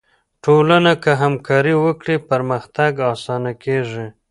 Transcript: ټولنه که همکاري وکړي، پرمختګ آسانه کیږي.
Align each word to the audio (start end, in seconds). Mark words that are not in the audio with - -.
ټولنه 0.43 0.91
که 1.03 1.11
همکاري 1.21 1.73
وکړي، 1.85 2.15
پرمختګ 2.29 2.91
آسانه 3.13 3.51
کیږي. 3.63 4.05